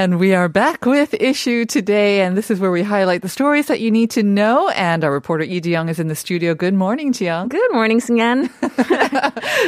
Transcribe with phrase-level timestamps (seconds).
[0.00, 3.66] And we are back with issue today, and this is where we highlight the stories
[3.66, 4.70] that you need to know.
[4.70, 6.54] And our reporter Lee Ji-young is in the studio.
[6.54, 7.48] Good morning, Ji-young.
[7.48, 8.48] Good morning, Sungan.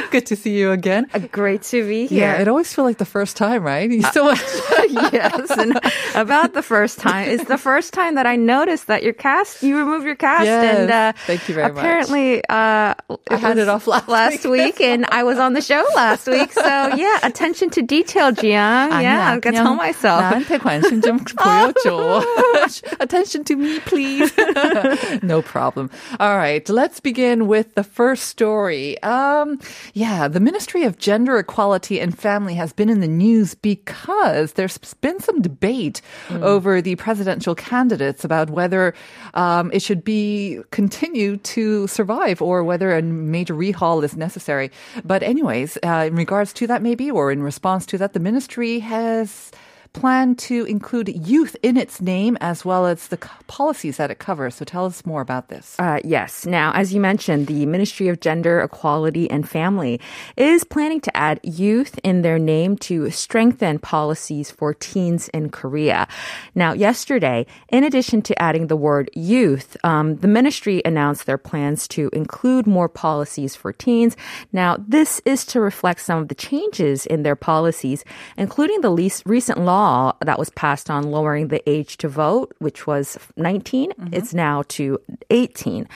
[0.10, 1.04] Good to see you again.
[1.32, 2.32] Great to be here.
[2.32, 3.90] Yeah, it always feels like the first time, right?
[3.90, 4.40] You so much.
[5.12, 5.78] yes, and
[6.14, 7.28] about the first time.
[7.28, 10.78] It's the first time that I noticed that your cast, you removed your cast, Yes,
[10.78, 11.76] and uh, thank you very much.
[11.76, 12.94] apparently, uh,
[13.28, 14.78] I had it off last last week.
[14.78, 16.52] week, and I was on the show last week.
[16.52, 19.02] So yeah, attention to detail, Jiyoung.
[19.02, 20.21] Yeah, I can tell myself.
[20.21, 22.23] 나한테 관심 좀 보여줘.
[22.99, 24.31] Attention to me, please.
[25.21, 25.89] no problem.
[26.19, 29.01] All right, let's begin with the first story.
[29.03, 29.59] Um,
[29.93, 34.77] yeah, the Ministry of Gender Equality and Family has been in the news because there's
[35.01, 38.93] been some debate over the presidential candidates about whether
[39.33, 44.71] um, it should be continue to survive or whether a major rehaul is necessary.
[45.03, 48.79] But anyways, uh, in regards to that, maybe or in response to that, the ministry
[48.79, 49.51] has
[49.92, 54.54] plan to include youth in its name as well as the policies that it covers.
[54.54, 55.76] So tell us more about this.
[55.78, 56.46] Uh, yes.
[56.46, 60.00] Now, as you mentioned, the Ministry of Gender, Equality, and Family
[60.36, 66.08] is planning to add youth in their name to strengthen policies for teens in Korea.
[66.54, 71.86] Now, yesterday, in addition to adding the word youth, um, the ministry announced their plans
[71.88, 74.16] to include more policies for teens.
[74.52, 78.04] Now, this is to reflect some of the changes in their policies,
[78.36, 79.81] including the least recent law
[80.20, 83.92] that was passed on lowering the age to vote, which was 19.
[84.12, 84.98] It's now to
[85.30, 85.88] 18.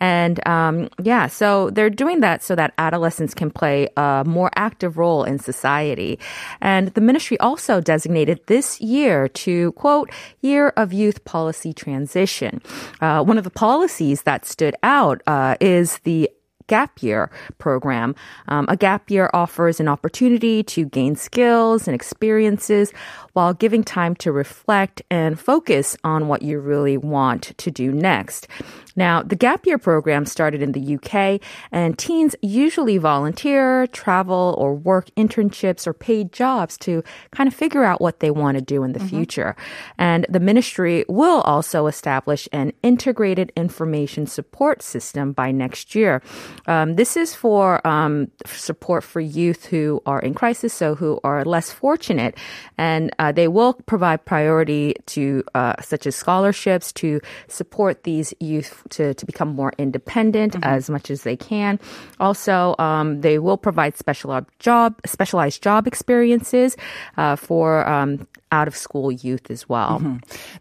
[0.00, 4.98] And um, yeah, so they're doing that so that adolescents can play a more active
[4.98, 6.18] role in society.
[6.60, 12.62] And the ministry also designated this year to, quote, Year of Youth Policy Transition.
[13.00, 16.30] Uh, one of the policies that stood out uh, is the
[16.66, 18.14] gap year program.
[18.48, 22.92] Um, a gap year offers an opportunity to gain skills and experiences
[23.32, 28.48] while giving time to reflect and focus on what you really want to do next.
[28.96, 31.40] Now, the gap year program started in the UK,
[31.72, 37.02] and teens usually volunteer, travel, or work internships or paid jobs to
[37.32, 39.56] kind of figure out what they want to do in the future.
[39.98, 46.22] And the ministry will also establish an integrated information support system by next year.
[46.66, 51.44] Um, this is for um, support for youth who are in crisis, so who are
[51.44, 52.36] less fortunate,
[52.78, 58.82] and uh, they will provide priority to uh, such as scholarships to support these youth
[58.90, 61.78] to, to become more independent as much as they can.
[62.20, 66.76] Also, um, they will provide special job specialized job experiences
[67.16, 70.00] uh, for um, out of school youth as well.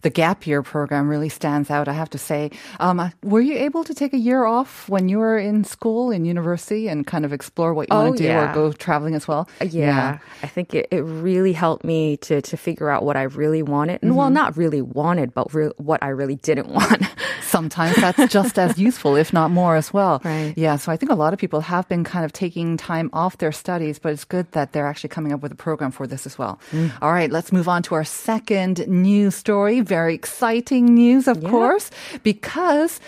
[0.01, 2.49] The gap year program really stands out, I have to say.
[2.79, 6.09] Um, uh, were you able to take a year off when you were in school,
[6.15, 8.49] in university, and kind of explore what you Oh, want to do yeah.
[8.51, 9.47] or go traveling as well?
[9.61, 13.61] Yeah, I think it, it really helped me to, to figure out what I really
[13.61, 14.01] wanted.
[14.01, 17.03] And well, not really wanted, but re- what I really didn't want.
[17.41, 20.21] Sometimes that's just as useful, if not more as well.
[20.25, 20.53] Right.
[20.57, 23.37] Yeah, so I think a lot of people have been kind of taking time off
[23.37, 26.25] their studies, but it's good that they're actually coming up with a program for this
[26.25, 26.59] as well.
[27.01, 29.81] All right, let's move on to our second news story.
[29.81, 31.91] Very exciting news, of course,
[32.23, 32.99] because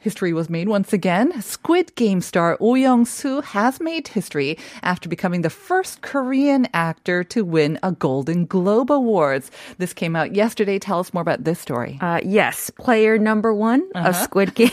[0.00, 1.40] history was made once again.
[1.42, 7.44] Squid Game star Oh Young-soo has made history after becoming the first Korean actor to
[7.44, 9.50] win a Golden Globe Awards.
[9.78, 10.78] This came out yesterday.
[10.78, 11.98] Tell us more about this story.
[12.00, 14.70] Uh, yes, player number one of Squid Game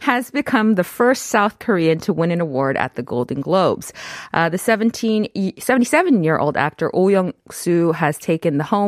[0.00, 3.92] has become the first South Korean to win an award at the Golden Globes.
[4.32, 5.28] Uh, the 17,
[5.58, 8.85] 77 year old actor Oh Young Soo has taken the home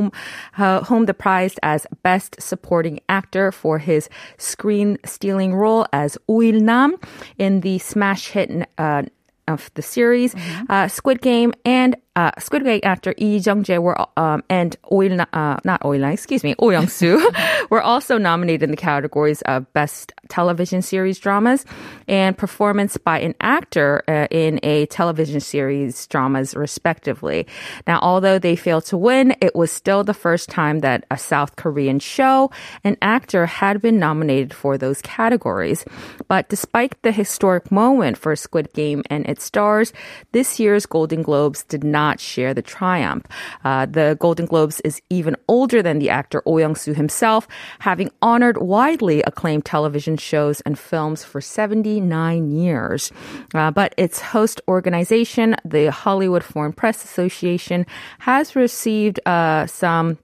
[0.56, 4.08] uh, home the prize as Best Supporting Actor for his
[4.38, 6.96] screen stealing role as Uil Nam
[7.38, 9.02] in the smash hit uh,
[9.48, 10.34] of the series,
[10.68, 15.56] uh, Squid Game, and uh, Squid Game actor Lee Jung-jae were um, and Oil uh,
[15.64, 17.30] not Oil excuse me, Oh Young-soo
[17.70, 21.64] were also nominated in the categories of best television series dramas
[22.08, 27.46] and performance by an actor uh, in a television series dramas respectively.
[27.86, 31.54] Now, although they failed to win, it was still the first time that a South
[31.54, 32.50] Korean show
[32.82, 35.84] an actor had been nominated for those categories.
[36.26, 39.92] But despite the historic moment for Squid Game and its stars,
[40.32, 43.26] this year's Golden Globes did not share the triumph.
[43.64, 47.46] Uh, the Golden Globes is even older than the actor Oh Young-soo himself,
[47.80, 53.12] having honored widely acclaimed television shows and films for 79 years.
[53.54, 57.84] Uh, but its host organization, the Hollywood Foreign Press Association,
[58.20, 60.18] has received uh, some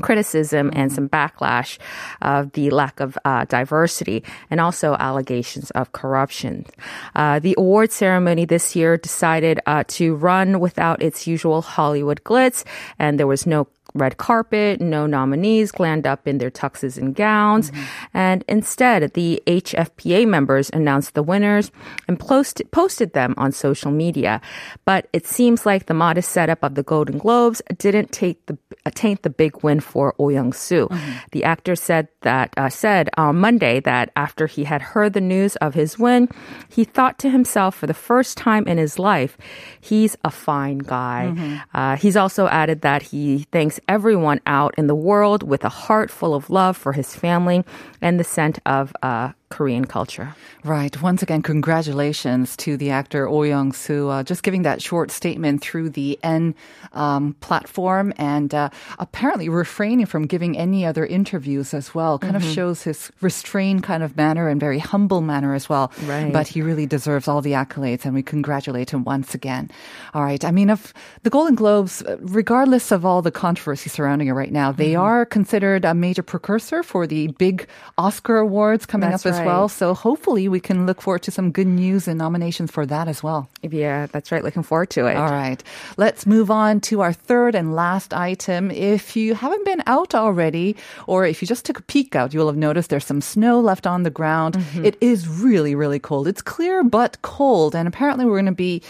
[0.00, 1.78] criticism and some backlash
[2.22, 6.66] of the lack of uh, diversity and also allegations of corruption.
[7.14, 12.64] Uh, the award ceremony this year decided uh, to run without its usual Hollywood glitz,
[12.98, 17.70] and there was no red carpet, no nominees glammed up in their tuxes and gowns.
[17.70, 17.82] Mm-hmm.
[18.14, 21.70] And instead, the HFPA members announced the winners
[22.08, 24.40] and posted, posted them on social media.
[24.84, 28.56] But it seems like the modest setup of the Golden Globes didn't take the,
[28.94, 30.88] taint the big win for Oh Young-soo.
[30.88, 31.10] Mm-hmm.
[31.32, 35.56] The actor said that, uh, said on Monday that after he had heard the news
[35.56, 36.28] of his win,
[36.68, 39.36] he thought to himself for the first time in his life,
[39.80, 41.32] he's a fine guy.
[41.34, 41.56] Mm-hmm.
[41.74, 46.10] Uh, he's also added that he thinks everyone out in the world with a heart
[46.10, 47.64] full of love for his family
[48.00, 50.34] and the scent of uh, Korean culture.
[50.64, 51.00] Right.
[51.02, 54.08] Once again, congratulations to the actor Oh Young Soo.
[54.08, 56.54] Uh, just giving that short statement through the N
[56.92, 62.18] um, platform and uh, apparently refraining from giving any other interviews as well.
[62.18, 62.46] Kind mm-hmm.
[62.46, 65.92] of shows his restrained kind of manner and very humble manner as well.
[66.04, 66.32] Right.
[66.32, 69.70] But he really deserves all the accolades and we congratulate him once again.
[70.14, 70.44] All right.
[70.44, 74.70] I mean, if the Golden Globes, regardless of all the controversy surrounding it right now,
[74.70, 75.02] they mm-hmm.
[75.02, 77.66] are considered a major precursor for the big
[77.98, 79.39] Oscar awards coming That's up as right.
[79.46, 79.68] Well.
[79.68, 83.22] So hopefully we can look forward to some good news and nominations for that as
[83.22, 83.48] well.
[83.62, 84.44] Yeah, that's right.
[84.44, 85.16] Looking forward to it.
[85.16, 85.62] All right.
[85.96, 88.70] Let's move on to our third and last item.
[88.70, 90.76] If you haven't been out already,
[91.06, 93.86] or if you just took a peek out, you'll have noticed there's some snow left
[93.86, 94.54] on the ground.
[94.56, 94.84] Mm-hmm.
[94.84, 96.28] It is really, really cold.
[96.28, 97.74] It's clear but cold.
[97.74, 98.82] And apparently we're going to be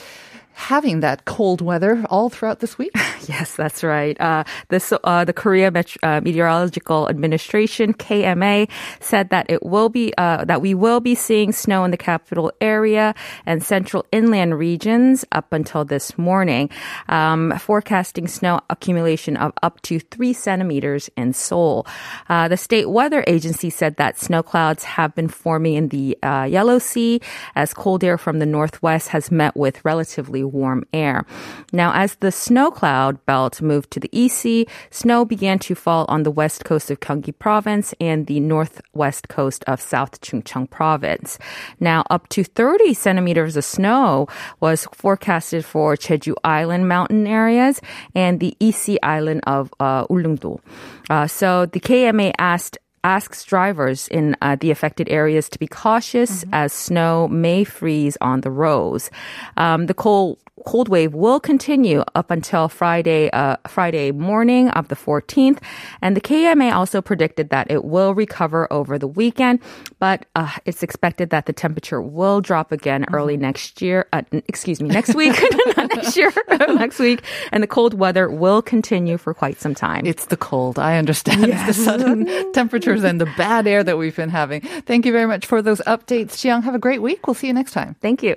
[0.52, 2.93] having that cold weather all throughout this week.
[3.29, 4.20] yes, that's right.
[4.20, 8.69] Uh, this, uh, the Korea Met- uh, Meteorological Administration (KMA)
[9.00, 12.52] said that it will be uh, that we will be seeing snow in the capital
[12.61, 13.14] area
[13.47, 16.70] and central inland regions up until this morning,
[17.08, 21.87] um, forecasting snow accumulation of up to three centimeters in Seoul.
[22.29, 26.47] Uh, the state weather agency said that snow clouds have been forming in the uh,
[26.49, 27.20] Yellow Sea
[27.55, 31.25] as cold air from the northwest has met with relatively warm air.
[31.72, 36.22] Now, as the snow cloud belt moved to the EC, snow began to fall on
[36.22, 41.38] the west coast of Gyeonggi province and the northwest coast of South Chungcheong province.
[41.78, 44.28] Now, up to 30 centimeters of snow
[44.60, 47.81] was forecasted for Jeju Island mountain areas
[48.14, 50.60] and the EC island of uh, Ulleungdo.
[51.08, 56.44] Uh, so the KMA asked asks drivers in uh, the affected areas to be cautious
[56.44, 56.55] mm-hmm.
[56.55, 59.11] as snow may freeze on the roads.
[59.56, 64.97] Um, the cold cold wave will continue up until Friday, uh, Friday morning of the
[64.97, 65.59] 14th.
[66.03, 69.61] And the KMA also predicted that it will recover over the weekend,
[69.99, 73.15] but uh, it's expected that the temperature will drop again mm-hmm.
[73.15, 74.07] early next year.
[74.12, 75.39] Uh, excuse me, next week,
[75.77, 77.23] not next year, next week.
[77.53, 80.07] And the cold weather will continue for quite some time.
[80.07, 80.79] It's the cold.
[80.79, 81.47] I understand.
[81.47, 81.69] Yes.
[81.69, 84.61] It's the sudden temperatures and the bad air that we've been having.
[84.61, 86.39] Thank you very much for those updates.
[86.41, 87.27] Ji-young, have a great week.
[87.27, 87.97] We'll see you next time.
[88.01, 88.37] Thank you.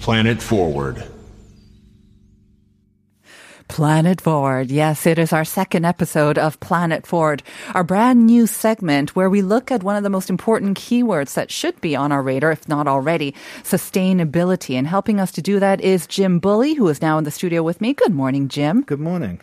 [0.00, 1.04] Planet Forward.
[3.68, 4.70] Planet Forward.
[4.70, 7.42] Yes, it is our second episode of Planet Forward,
[7.74, 11.50] our brand new segment where we look at one of the most important keywords that
[11.50, 14.74] should be on our radar, if not already, sustainability.
[14.74, 17.62] And helping us to do that is Jim Bully, who is now in the studio
[17.62, 17.92] with me.
[17.92, 18.80] Good morning, Jim.
[18.80, 19.38] Good morning.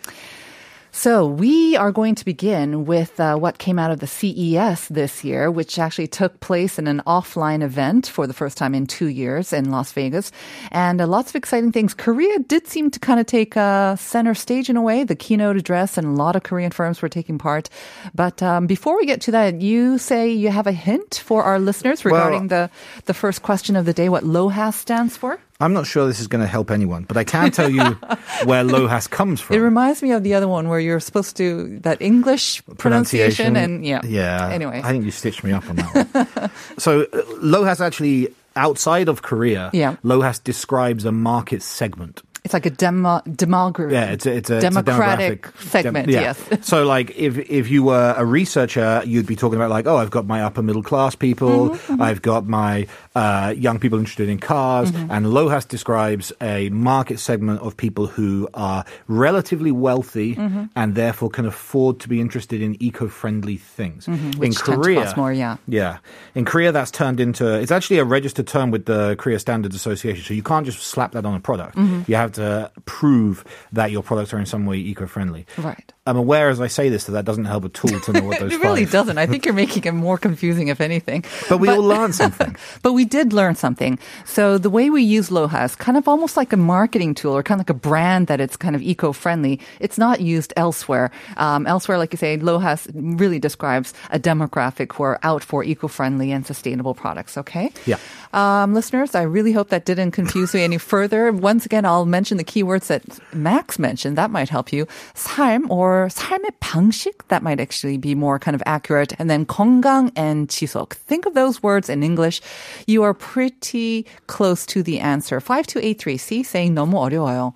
[0.98, 5.24] So we are going to begin with uh, what came out of the CES this
[5.24, 9.06] year, which actually took place in an offline event for the first time in two
[9.06, 10.32] years in Las Vegas,
[10.72, 11.94] and uh, lots of exciting things.
[11.94, 15.04] Korea did seem to kind of take uh, center stage in a way.
[15.04, 17.70] The keynote address and a lot of Korean firms were taking part.
[18.16, 21.60] But um, before we get to that, you say you have a hint for our
[21.60, 25.38] listeners regarding Well- the the first question of the day, what LOHAS stands for.
[25.59, 27.81] I'm not sure this is going to help anyone, but I can tell you
[28.45, 29.55] where LOHAS comes from.
[29.55, 33.83] It reminds me of the other one where you're supposed to that English pronunciation, and
[33.85, 34.49] yeah, Yeah.
[34.49, 36.49] Anyway, I think you stitched me up on that one.
[36.77, 39.95] so, uh, LOHAS actually, outside of Korea, Yeah.
[40.03, 42.21] LOHAS describes a market segment.
[42.48, 43.92] It's like a demo demography.
[43.92, 46.08] Yeah, it's a, it's a it's a democratic demographic segment.
[46.08, 46.22] dem- yeah.
[46.22, 46.39] Yes.
[46.68, 50.12] so, like, if if you were a researcher, you'd be talking about like, oh, I've
[50.12, 54.39] got my upper middle class people, Mm-hmm, I've got my uh, young people interested in
[54.39, 55.12] cars, Mm-hmm.
[55.12, 60.66] and LOHAS describes a market segment of people who are relatively wealthy Mm-hmm.
[60.75, 64.06] and therefore can afford to be interested in eco-friendly things.
[64.08, 64.39] Mm-hmm.
[64.42, 65.58] to cost more, yeah.
[65.68, 65.98] Yeah.
[66.36, 70.24] In Korea, that's turned into, it's actually a registered term with the Korea Standards Association.
[70.24, 71.75] So you can't just slap that on a product.
[71.75, 72.04] Mm-hmm.
[72.08, 75.46] You have to prove that your products are in some way eco friendly.
[75.58, 75.94] Right.
[76.08, 78.39] I'm aware as I say this that that doesn't help at all to know what
[78.41, 79.17] those It really five- doesn't.
[79.17, 81.25] I think you're making it more confusing, if anything.
[81.50, 82.56] But we all learned something.
[82.82, 84.00] But we did learn something.
[84.25, 87.60] So the way we use LOHAS, kind of almost like a marketing tool or kind
[87.60, 89.60] of like a brand that it's kind of eco-friendly.
[89.79, 91.12] It's not used elsewhere.
[91.36, 92.88] Um, elsewhere, like you say, LOHAS
[93.20, 97.38] really describes a demographic who are out for eco-friendly and sustainable products.
[97.38, 97.72] Okay.
[97.86, 97.98] Yeah.
[98.34, 101.32] Um, listeners, I really hope that didn't confuse me any further.
[101.32, 103.02] Once again, I'll mention the keywords that
[103.35, 104.16] Max mentioned.
[104.18, 104.87] That might help you.
[105.14, 107.26] 삶 or 삶의 방식.
[107.28, 109.14] That might actually be more kind of accurate.
[109.18, 110.94] And then 건강 and 지속.
[110.94, 112.40] Think of those words in English.
[112.87, 115.40] You are pretty close to the answer.
[115.40, 117.54] 5283C saying 너무 어려워요.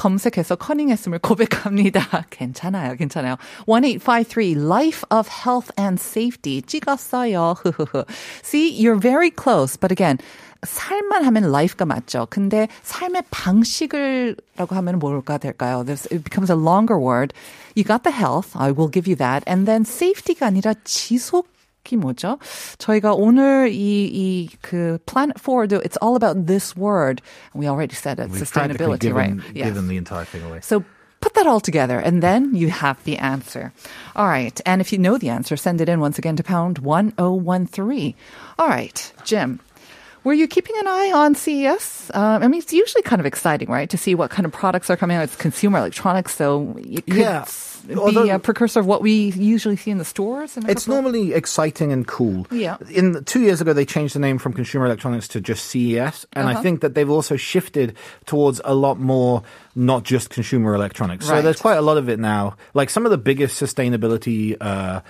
[0.00, 2.24] 검색해서 커닝했음을 고백합니다.
[2.30, 3.36] 괜찮아요, 괜찮아요.
[3.66, 7.56] 1853 Life of Health and Safety 찍었어요.
[8.42, 10.18] See, you're very close, but again,
[10.64, 12.26] 살만 하면 life가 맞죠.
[12.30, 15.84] 근데 삶의 방식을라고 하면 뭘까 될까요?
[15.84, 17.32] There's, it becomes a longer word.
[17.74, 19.42] You got the health, I will give you that.
[19.46, 21.48] And then safety가 아니라 지속
[21.90, 22.38] 이 뭐죠?
[22.78, 27.20] 저희가 오늘 이, 이, 그, Planet Forward, it's all about this word.
[27.52, 29.56] We already said it, We've practically sustainability, given, right?
[29.56, 29.66] Yes.
[29.68, 30.60] given the entire thing away.
[30.62, 30.84] So
[31.20, 33.72] put that all together and then you have the answer.
[34.14, 34.58] All right.
[34.64, 38.14] And if you know the answer, send it in once again to pound 1013.
[38.58, 39.60] All right, Jim.
[40.25, 42.09] Were you keeping an eye on CES?
[42.13, 43.87] Um, I mean, it's usually kind of exciting, right?
[43.91, 45.23] To see what kind of products are coming out.
[45.23, 47.45] It's consumer electronics, so it could Yeah.
[47.87, 50.57] be Although- a precursor of what we usually see in the stores.
[50.57, 52.47] and It's normally exciting and cool.
[52.49, 52.77] Yeah.
[52.89, 56.47] In two years ago, they changed the name from Consumer Electronics to just CES, and
[56.49, 56.61] I Uh-huh.
[56.63, 57.93] think that they've also shifted
[58.25, 59.43] towards a lot more
[59.75, 61.27] not just consumer electronics.
[61.27, 62.55] So there's quite a lot of it now.
[62.73, 64.57] Like some of the biggest sustainability.
[64.59, 65.01] Uh,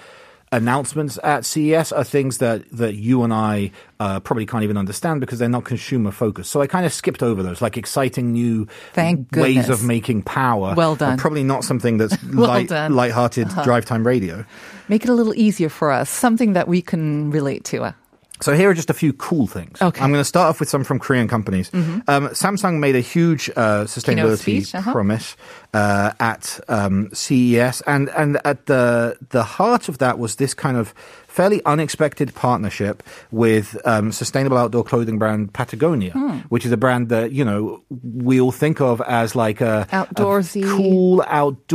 [0.51, 5.19] Announcements at CES are things that, that you and I uh, probably can't even understand
[5.19, 6.51] because they're not consumer focused.
[6.51, 9.69] So I kind of skipped over those, like exciting new Thank ways goodness.
[9.69, 10.73] of making power.
[10.75, 11.17] Well done.
[11.17, 12.91] Probably not something that's Well light, done.
[12.91, 12.95] Uh-huh.
[12.95, 14.45] light-hearted drive time radio.
[14.87, 17.95] Make it a little easier for us, something that we can relate to.
[18.41, 19.81] So here are just a few cool things.
[19.81, 19.95] Okay.
[19.95, 20.03] Mm-hmm.
[20.03, 21.73] I'm going to start off with some from Korean companies.
[21.73, 24.91] Um, Samsung made a huge uh, sustainability speech, uh-huh.
[24.91, 25.37] promise
[25.75, 30.77] uh, at um, CES, and and at the the heart of that was this kind
[30.77, 30.93] of
[31.27, 36.37] fairly unexpected partnership with um, sustainable outdoor clothing brand Patagonia, Hmm.
[36.53, 37.83] which is a brand that you know
[38.29, 40.63] we all think of as like a a Outdoorsy.
[40.63, 41.19] cool,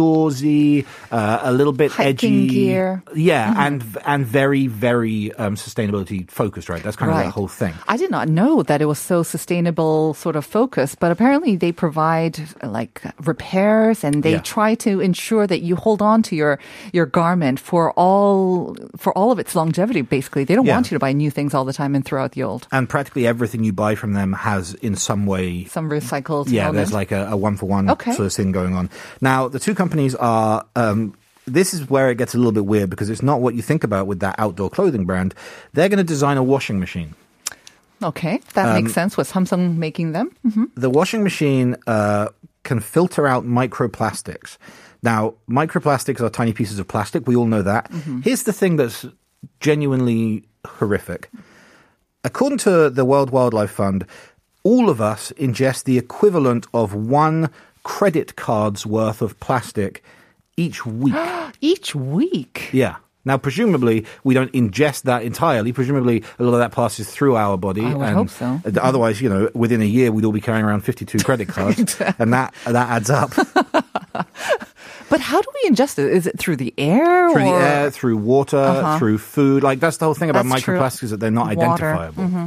[0.05, 2.09] outdoorsy, uh, a little bit Hiking
[2.45, 3.03] edgy, gear.
[3.07, 3.19] Mm-hmm.
[3.21, 6.69] yeah, and and very very um, sustainability focused.
[6.73, 7.75] Right, that's kind of the whole thing.
[7.89, 11.73] I did not know that it was so sustainable sort of focus, but apparently they
[11.73, 14.39] provide like repairs and they Yeah.
[14.41, 16.59] try to ensure that you hold on to your
[16.93, 20.45] your garment for all for all of its longevity basically.
[20.45, 20.75] They don't Yeah.
[20.77, 22.67] want you to buy new things all the time and throw out the old.
[22.73, 26.77] And practically everything you buy from them has, in some way, Some recycled yeah, element.
[26.77, 28.89] there's like a, a one for one sort of thing going on.
[29.21, 30.65] Now, the two companies are.
[30.77, 31.15] Um,
[31.47, 33.83] this is where it gets a little bit weird because it's not what you think
[33.83, 35.35] about with that outdoor clothing brand.
[35.73, 37.15] They're going to design a washing machine.
[38.03, 39.17] Okay, that Um, makes sense.
[39.17, 40.31] Was Samsung making them?
[40.43, 42.29] hmm The washing machine uh,
[42.65, 44.57] can filter out microplastics.
[45.03, 47.27] Now, microplastics are tiny pieces of plastic.
[47.27, 47.91] We all know that.
[47.91, 48.21] Mm-hmm.
[48.21, 49.07] Here's the thing that's
[49.61, 51.31] genuinely horrific.
[52.25, 54.05] According to the World Wildlife Fund,
[54.63, 57.49] all of us ingest the equivalent of one
[57.83, 60.03] credit card's worth of plastic
[60.57, 61.15] each week.
[61.63, 62.69] Each week.
[62.73, 62.97] yeah.
[63.25, 65.73] Now, presumably, we don't ingest that entirely.
[65.73, 67.85] Presumably, a lot of that passes through our body.
[67.85, 68.61] I would and hope so.
[68.81, 72.01] Otherwise, you know, within a year, we'd all be carrying around 52 credit cards.
[72.19, 73.33] and that, that adds up.
[75.09, 76.07] But how do we ingest it?
[76.13, 77.33] Is it through the air?
[77.33, 78.97] through the air, through water, Uh-huh.
[78.99, 79.65] through food.
[79.65, 80.79] Like that's the whole thing about That's true.
[80.79, 81.91] microplastics is that they're not Water.
[81.95, 82.23] identifiable.
[82.25, 82.47] Mm-hmm.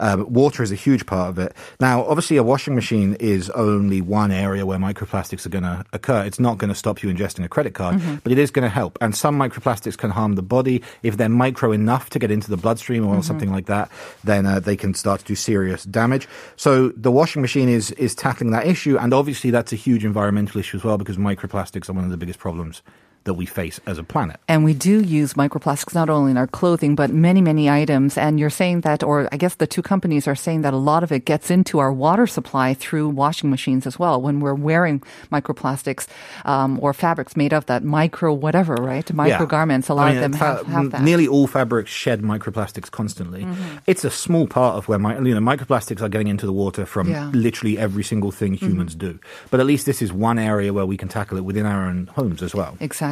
[0.00, 1.54] Um, water is a huge part of it.
[1.78, 6.24] Now, obviously, a washing machine is only one area where microplastics are going to occur.
[6.24, 8.16] It's not going to stop you ingesting a credit card, Mm-hmm.
[8.24, 8.98] but it is going to help.
[9.00, 12.56] And some microplastics can harm the body if they're micro enough to get into the
[12.56, 13.18] bloodstream Mm-hmm.
[13.18, 13.90] or something like that.
[14.24, 16.26] Then uh, they can start to do serious damage.
[16.56, 20.58] So the washing machine is is tackling that issue, and obviously that's a huge environmental
[20.60, 22.82] issue as well because microplastics are one of the biggest problems
[23.24, 24.40] that we face as a planet.
[24.48, 28.16] And we do use microplastics not only in our clothing, but many, many items.
[28.16, 31.02] And you're saying that, or I guess the two companies are saying that a lot
[31.02, 34.20] of it gets into our water supply through washing machines as well.
[34.22, 36.06] When we're wearing microplastics
[36.44, 39.10] um, or fabrics made of that micro whatever, right?
[39.12, 41.02] Micro garments, a lot I mean, of them fa- have, have that.
[41.02, 43.42] Nearly all fabrics shed microplastics constantly.
[43.42, 43.78] Mm-hmm.
[43.86, 46.86] It's a small part of where my, you know microplastics are getting into the water
[46.86, 47.24] from Yeah.
[47.24, 47.38] Mm-hmm.
[47.38, 49.18] literally every single thing humans do.
[49.50, 52.06] But at least this is one area where we can tackle it within our own
[52.14, 52.76] homes as well.
[52.80, 53.09] Exactly.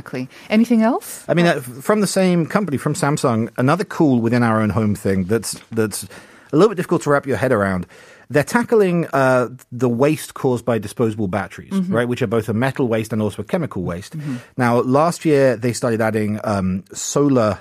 [0.50, 1.25] Anything else?
[1.28, 4.95] I mean, uh, from the same company, from Samsung, another cool within our own home
[4.95, 6.05] thing that's that's
[6.52, 7.87] a little bit difficult to wrap your head around.
[8.31, 12.07] They're tackling uh, the waste caused by disposable batteries, right?
[12.07, 14.14] Which are both a metal waste and also a chemical waste.
[14.59, 17.59] Now, last year they started adding um, solar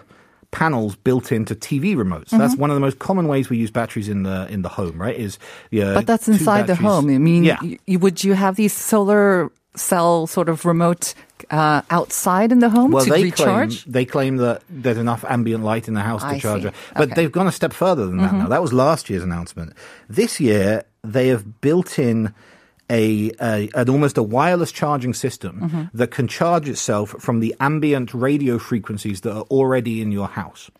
[0.52, 2.30] panels built into TV remotes.
[2.30, 5.00] That's one of the most common ways we use batteries in the in the home,
[5.02, 5.16] right?
[5.16, 5.40] Is
[5.72, 7.10] yeah, But that's inside the home.
[7.10, 7.58] I mean, yeah.
[7.62, 11.14] y- would you have these solar cell sort of remote
[11.52, 13.84] uh, outside in the home well, to they recharge?
[13.84, 16.68] claim they claim that there's enough ambient light in the house to I charge see.
[16.70, 17.06] it, but Okay.
[17.12, 17.16] Mm-hmm.
[17.16, 18.34] they've gone a step further than that.
[18.34, 19.74] Now that was last year's announcement.
[20.10, 22.34] This year they have built in.
[22.90, 25.98] A, a an almost a wireless charging system Mm-hmm.
[25.98, 30.72] that can charge itself from the ambient radio frequencies that are already in your house.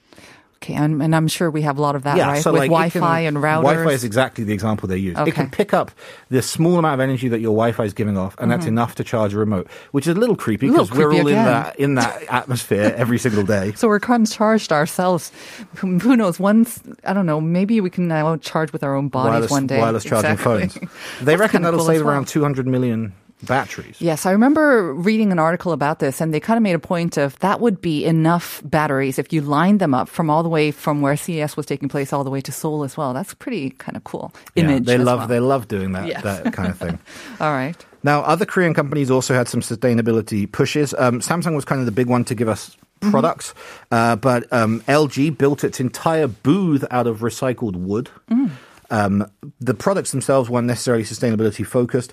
[0.58, 2.36] Okay, and, and I'm sure we have a lot of that, right?
[2.38, 2.90] With it Wi-Fi
[3.24, 3.62] can- and routers.
[3.64, 5.16] Wi-Fi is exactly the example they use.
[5.16, 5.30] Okay.
[5.30, 5.92] It can pick up
[6.30, 9.04] the small amount of energy that your Wi-Fi is giving off, and that's enough to
[9.04, 10.74] charge a remote, which is a little creepy Mm-hmm.
[10.76, 13.74] Because we're all creepy in that in that atmosphere every single day.
[13.74, 15.32] So we're kind of charged ourselves.
[15.76, 16.40] Who who knows?
[16.40, 17.40] Once I don't know.
[17.40, 19.80] Maybe we can now charge with our own bodies wireless, one day.
[19.80, 20.68] wireless charging Exactly.
[20.70, 20.92] phones.
[21.20, 22.14] They That's reckon that'll cool save well.
[22.16, 23.98] around 200 million batteries.
[24.00, 27.18] Yes, I remember reading an article about this, and they kind of made a point
[27.18, 30.72] of that would be enough batteries if you lined them up from all the way
[30.72, 33.14] from where CES was taking place all the way to Seoul as well.
[33.14, 34.86] That's pretty kind of cool Yeah, image.
[34.86, 35.28] they as love well.
[35.28, 36.24] they love doing that Yes.
[36.24, 37.00] that kind of thing.
[37.40, 37.76] All right.
[38.04, 40.94] Now, other Korean companies also had some sustainability pushes.
[40.98, 43.12] Um, Samsung was kind of the big one to give us Mm-hmm.
[43.12, 43.54] products,
[43.92, 48.10] uh, but um, LG built its entire booth out of recycled wood.
[48.32, 48.50] Mm.
[48.90, 52.12] Um, the products themselves weren't necessarily sustainability focused.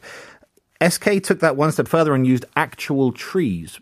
[0.89, 3.81] SK took that one step further and used actual trees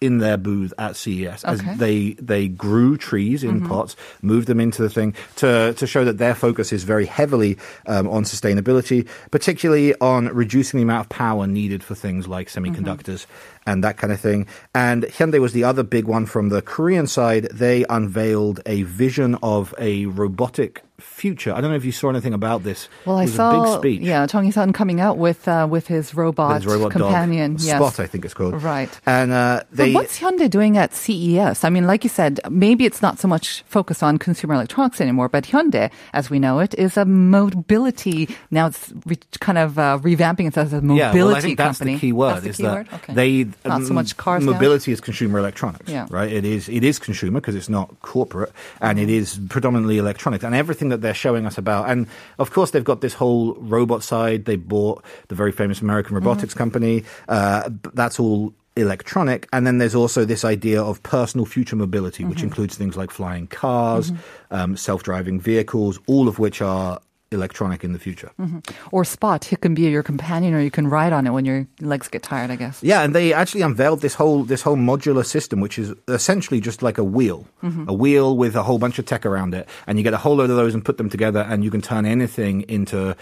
[0.00, 1.68] in their booth at CES as Okay.
[1.70, 1.78] Mm-hmm.
[1.78, 6.18] they they grew trees in pots, moved them into the thing to to show that
[6.18, 11.46] their focus is very heavily um, on sustainability, particularly on reducing the amount of power
[11.46, 13.26] needed for things like semiconductors
[13.66, 14.46] and that kind of thing.
[14.74, 17.48] And Hyundai was the other big one from the Korean side.
[17.52, 21.52] They unveiled a vision of a robotic future.
[21.52, 22.88] I don't know if you saw anything about this.
[23.04, 24.06] Well, I saw a big speech.
[24.06, 27.56] yeah Chung Sun coming out with uh, with his robot, With his robot companion.
[27.58, 27.76] yes.
[27.76, 28.62] Spot, I think it's called.
[28.62, 28.88] Right.
[29.04, 31.64] And uh, But what's Hyundai doing at CES?
[31.64, 35.28] I mean, like you said, maybe it's not so much focused on consumer electronics anymore,
[35.28, 38.28] but Hyundai, as we know it, is a mobility.
[38.50, 41.58] Now it's re- kind of uh, revamping itself as a mobility yeah, well, I think
[41.58, 41.94] that's company.
[41.94, 42.34] the key word.
[42.34, 42.88] That's the is key that word?
[42.94, 43.14] Okay.
[43.14, 44.52] they Not so much cars now?
[44.52, 45.90] Mobility is consumer electronics.
[45.90, 46.06] Yeah.
[46.10, 46.30] right.
[46.32, 46.68] It is.
[46.68, 50.44] It is consumer because it's not corporate, and it is predominantly electronics.
[50.44, 52.06] And everything that they're showing us about, and
[52.38, 54.44] of course they've got this whole robot side.
[54.44, 56.58] They bought the very famous American robotics Mm-hmm.
[56.58, 57.04] company.
[57.28, 62.38] Uh, that's all electronic and then there's also this idea of personal future mobility which
[62.38, 62.46] Mm-hmm.
[62.48, 64.10] includes things like flying cars
[64.50, 66.98] um, self-driving vehicles all of which are
[67.34, 68.60] electronic in the future mm-hmm.
[68.90, 71.66] or Spot, it can be your companion, or you can ride on it when your
[71.80, 72.50] legs get tired.
[72.50, 72.82] I guess.
[72.82, 76.82] Yeah, and they actually unveiled this whole this whole modular system, which is essentially just
[76.82, 77.88] like a wheel, mm-hmm.
[77.88, 80.36] a wheel with a whole bunch of tech around it, and you get a whole
[80.36, 83.16] load of those and put them together, and you can turn anything into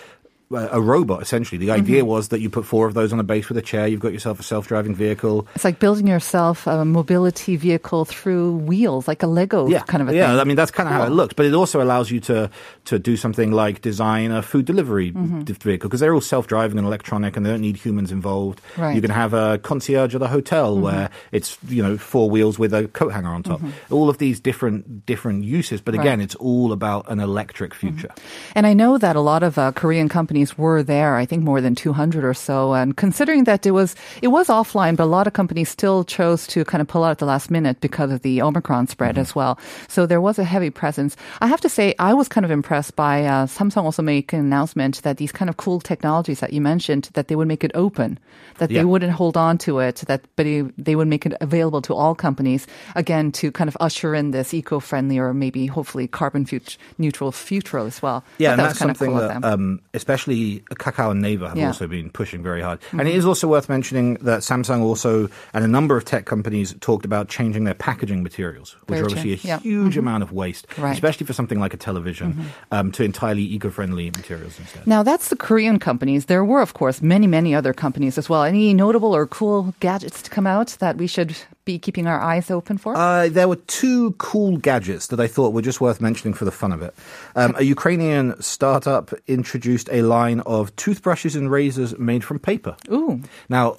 [0.55, 1.59] a robot essentially.
[1.59, 3.87] The idea was that you put four of those on a base with a chair.
[3.87, 5.47] You've got yourself a self-driving vehicle.
[5.55, 9.81] It's like building yourself a mobility vehicle through wheels, like a Lego yeah.
[9.83, 10.41] kind of a yeah, thing.
[10.41, 12.51] I mean that's kind of how it looks, but it also allows you to
[12.87, 15.43] to do something like design a food delivery Mm-hmm.
[15.43, 18.61] vehicle because they're all self-driving and electronic, and they don't need humans involved.
[18.77, 18.89] Right.
[18.89, 18.97] Mm-hmm.
[18.97, 22.73] You can have a concierge at a hotel where it's you know four wheels with
[22.75, 23.61] a coat hanger on top.
[23.91, 26.25] All of these different different uses, but again, Right.
[26.25, 28.11] it's all about an electric future.
[28.55, 31.17] And I know that a lot of uh, Korean companies were there.
[31.17, 32.75] I think more than 200 or so.
[32.75, 36.47] And considering that it was it was offline, but a lot of companies still chose
[36.49, 39.35] to kind of pull out at the last minute because of the Omicron spread as
[39.35, 39.59] well.
[39.89, 41.17] So there was a heavy presence.
[41.41, 44.47] I have to say, I was kind of impressed by uh, Samsung also making an
[44.47, 47.71] announcement that these kind of cool technologies that you mentioned that they would make it
[47.75, 48.19] open,
[48.59, 48.81] that Yeah.
[48.81, 51.95] they wouldn't hold on to it, that but it- they would make it available to
[51.95, 56.77] all companies again to kind of usher in this eco-friendly or maybe hopefully carbon fut-
[56.99, 58.23] neutral future as well.
[58.39, 59.53] Yeah, Thought and that that's was kind of something cool of that, them.
[59.53, 61.67] um, especially Kakao and Naver have Yeah.
[61.69, 62.79] also been pushing very hard.
[62.93, 66.75] And it is also worth mentioning that Samsung also and a number of tech companies
[66.81, 69.49] talked about changing their packaging materials, which Very are obviously true.
[69.51, 69.59] a Yeah.
[69.61, 70.77] huge amount of waste, Right.
[70.85, 70.93] Mm-hmm.
[70.93, 74.87] especially for something like a television, um, to entirely eco-friendly materials instead.
[74.87, 76.27] Now that's the Korean companies.
[76.27, 78.43] There were, of course, many, many other companies as well.
[78.45, 82.51] Any notable or cool gadgets to come out that we should be keeping our eyes
[82.51, 82.97] open for?
[82.97, 86.51] Uh, there were two cool gadgets that I thought were just worth mentioning for the
[86.51, 86.95] fun of it.
[87.37, 92.77] Um, a Ukrainian startup introduced a line of toothbrushes and razors made from paper.
[92.91, 93.21] Ooh.
[93.49, 93.77] Now,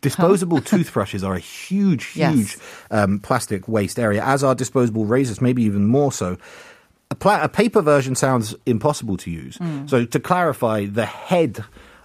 [0.00, 2.34] disposable toothbrushes are a huge, Yes.
[2.34, 2.58] huge
[2.90, 6.36] um, plastic waste area, as are disposable razors, maybe even more so.
[7.10, 9.58] A, pla- a paper version sounds impossible to use.
[9.58, 9.88] Mm.
[9.90, 11.64] So, to clarify, the head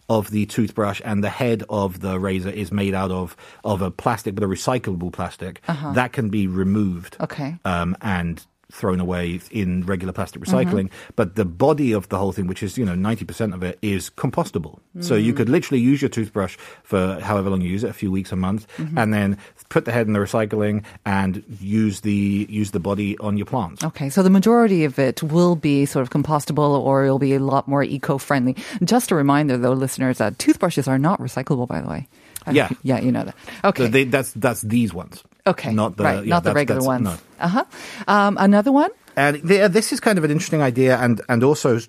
[0.09, 3.91] of the toothbrush and the head of the razor is made out of, of a
[3.91, 5.61] plastic, but a recyclable plastic
[5.93, 7.23] that can be removed Uh-huh.
[7.31, 7.55] Okay.
[7.63, 10.55] um, and thrown away in regular plastic Mm-hmm.
[10.69, 10.91] recycling.
[11.15, 14.09] But the body of the whole thing, which is, you know, 90% of it is
[14.11, 14.79] compostable.
[15.01, 15.23] So Mm.
[15.23, 18.31] you could literally use your toothbrush for however long you use it, a few weeks,
[18.31, 18.97] a month, Mm-hmm.
[18.97, 19.37] and then
[19.69, 23.83] put the head in the recycling and use the, use the body on your plants.
[23.83, 27.39] Okay, so the majority of it will be sort of compostable or it'll be a
[27.39, 28.55] lot more eco-friendly.
[28.83, 32.07] Just a reminder though, listeners, that toothbrushes are not recyclable, by the way.
[32.51, 32.69] Yeah.
[32.83, 33.35] Yeah, you know that.
[33.63, 33.83] Okay.
[33.85, 35.23] So they, that's, that's these ones.
[35.45, 35.73] Okay.
[35.73, 37.03] Not the, right, yeah, not the regular ones.
[37.03, 37.17] no.
[37.39, 37.65] Uh-huh.
[38.07, 38.91] Um, another one?
[39.15, 41.79] And th- this is kind of an interesting idea, and and also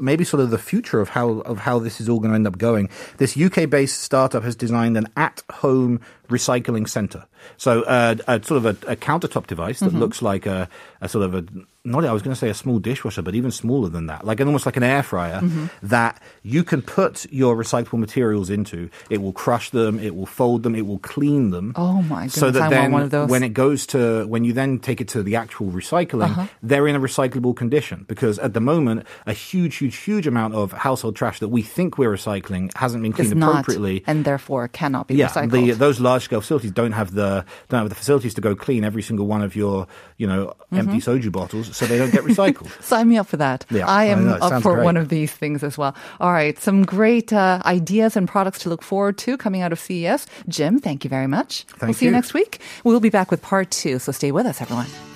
[0.00, 2.46] maybe sort of the future of how of how this is all going to end
[2.46, 2.88] up going.
[3.18, 7.26] This UK-based startup has designed an at-home recycling center.
[7.56, 10.68] So uh, a sort of a, a countertop device that looks like a,
[11.00, 11.44] a sort of a
[11.86, 14.40] not I was going to say a small dishwasher, but even smaller than that, like
[14.40, 15.40] an, almost like an air fryer
[15.82, 18.90] that you can put your recyclable materials into.
[19.10, 21.72] It will crush them, it will fold them, it will clean them.
[21.76, 23.30] Oh my So that then one of those.
[23.30, 26.46] when it goes to when you then take it to the actual recycling, Uh-huh.
[26.62, 30.72] they're in a recyclable condition because at the moment a huge, huge, huge amount of
[30.72, 34.02] household trash that we think we're recycling hasn't been cleaned not, appropriately.
[34.06, 35.52] and therefore cannot be yeah, recycled.
[35.52, 38.82] the, those large scale facilities don't have the don't have the facilities to go clean
[38.84, 40.78] every single one of your you know Mm-hmm.
[40.90, 42.70] empty soju bottles, so they don't get recycled.
[42.82, 43.66] Sign me up for that.
[43.70, 44.84] Yeah, I I am it up for great.
[44.84, 45.94] one of these things as well.
[46.20, 49.78] All right, some great uh, ideas and products to look forward to coming out of
[49.78, 50.26] CES.
[50.48, 51.64] Jim, thank you very much.
[51.64, 52.16] Thank we'll see you you.
[52.16, 52.60] next week.
[52.84, 55.15] We'll be back with part two, so stay with us, everyone.